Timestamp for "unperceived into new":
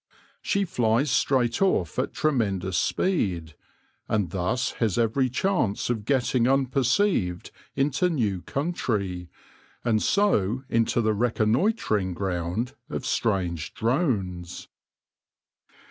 6.47-8.41